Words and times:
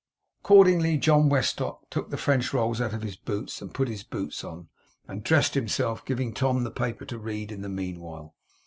Accordingly 0.41 0.97
John 0.97 1.29
Westlock 1.29 1.87
took 1.91 2.09
the 2.09 2.17
French 2.17 2.55
rolls 2.55 2.81
out 2.81 2.91
of 2.95 3.03
his 3.03 3.15
boots, 3.17 3.61
and 3.61 3.71
put 3.71 3.87
his 3.87 4.01
boots 4.03 4.43
on, 4.43 4.67
and 5.07 5.23
dressed 5.23 5.53
himself; 5.53 6.03
giving 6.05 6.33
Tom 6.33 6.63
the 6.63 6.71
paper 6.71 7.05
to 7.05 7.19
read 7.19 7.51
in 7.51 7.61
the 7.61 7.69
meanwhile. 7.69 8.33